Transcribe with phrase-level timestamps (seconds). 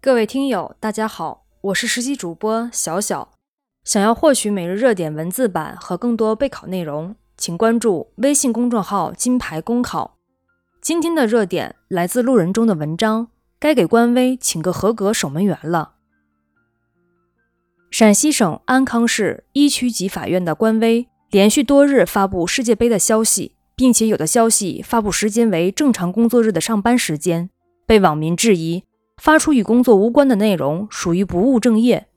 [0.00, 3.32] 各位听友，大家好，我是实习主播小小。
[3.84, 10.16] 想要获取每日热点文字版和更多备考内容，请关注微信公众号“金牌公考”。
[10.80, 15.96] 今天的热点来自路人中的文章，该给官微请个合格守门员了。
[17.90, 27.50] 陕西省安康市一区级法院的官微连续多日发布世界杯的消息，并且有的消息发布时间为正常工作日的上班时间，
[27.86, 28.82] 被网民质疑。
[29.16, 32.08] 发出与工作无关的内容属于不务正业。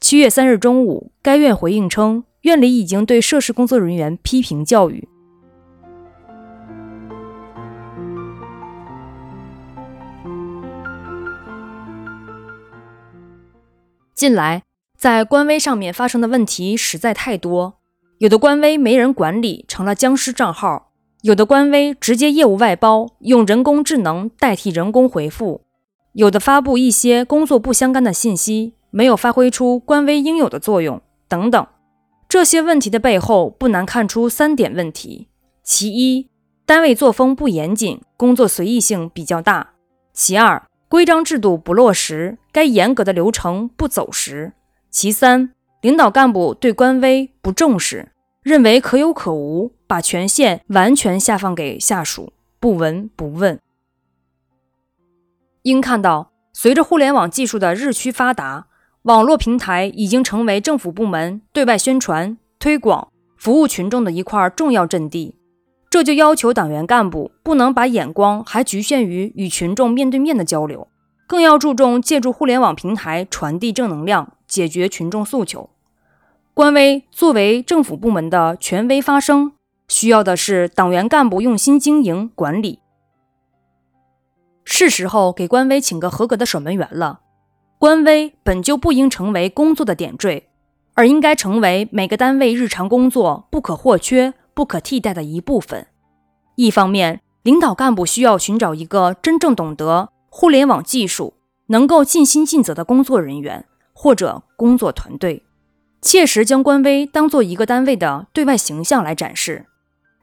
[0.00, 5.08] 七月三日中午，该院回应称，院里已经对涉事工作人员批评教育。
[14.14, 14.64] 近来，
[14.96, 17.77] 在官微上面发生的问题实在太多，
[18.18, 20.90] 有的官微没人管理，成了僵尸账号；
[21.22, 25.60] 有的官微直接业务外包，用人工智能代替人工回复。
[26.14, 31.64] 有的发布一些工作不相干的信息，没有发挥出官微应有的作用，等等。
[32.28, 35.28] 这些问题的背后，不难看出三点问题：
[35.62, 36.28] 其一，
[36.66, 39.74] 单位作风不严谨，工作随意性比较大；
[40.12, 44.50] 其二，规章制度不落实，该严格的流程不走实；
[44.90, 48.12] 其三，领导干部对官微不重视，
[48.42, 53.60] 认为可有可无，把权限完全下放给下属，不闻不问。
[55.62, 58.66] 应看到，随着互联网技术的日趋发达，
[59.02, 65.36] 网络平台已经成为政府部门对外宣传、推广、服务群众的一块重要阵地。
[65.88, 70.88] 这就要求党员干部不能把眼光还局限于与群众面对面的交流，
[71.26, 75.70] 更要注重借助互联网平台传递正能量，解决群众诉求。
[76.54, 79.52] 官微作为政府部门的权威发声，
[79.86, 82.80] 需要的是党员干部用心经营管理。
[84.64, 87.20] 是时候给官微请个合格的守门员了。
[87.78, 90.48] 官微本就不应成为工作的点缀，
[90.94, 95.86] 而应该成为每个单位日常工作不可或缺、不可替代的一部分。
[96.56, 101.34] 一方面，领导干部需要寻找一个真正懂得互联网技术、
[101.68, 103.64] 能够尽心尽责的工作人员
[104.00, 105.42] 或者工作团队，
[106.00, 109.66] 切实将官微当做一个单位的对外形象来展示，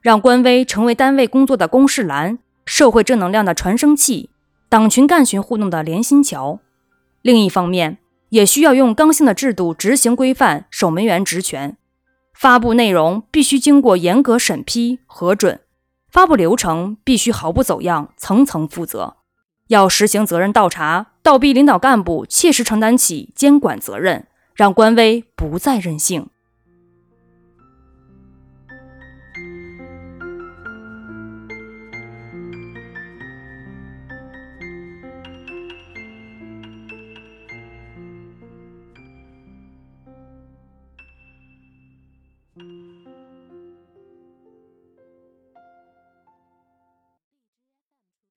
[0.00, 4.30] 让官微成为单位工作的公示栏、社会正能量的传声器。
[4.70, 6.58] 党群干群互动的连心桥，
[7.20, 7.98] 另一方面
[8.30, 11.76] 也需要用刚性的制度执行规范守门员职权，
[12.32, 15.60] 发布内容必须经过严格审批核准，
[16.10, 19.15] 发布流程必须毫不走样，层层负责，
[19.68, 26.28] 要实行责任倒查倒逼领导干部切实承担起监管责任让官微不再任性。